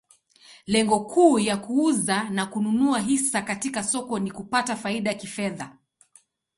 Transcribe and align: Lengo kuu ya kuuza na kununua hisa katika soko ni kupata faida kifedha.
Lengo 0.65 0.99
kuu 1.05 1.39
ya 1.39 1.57
kuuza 1.57 2.23
na 2.29 2.45
kununua 2.45 2.99
hisa 2.99 3.41
katika 3.41 3.83
soko 3.83 4.19
ni 4.19 4.31
kupata 4.31 4.75
faida 4.75 5.13
kifedha. 5.13 5.77